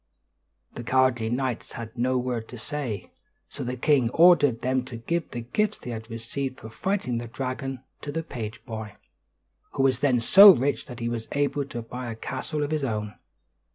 [0.73, 3.11] The cowardly knights had no word to say.
[3.49, 7.27] So the king ordered them to give the gifts they had received for fighting the
[7.27, 8.95] dragon to the page boy,
[9.73, 12.83] who was then so rich that he was able to buy a castle of his
[12.83, 13.13] own.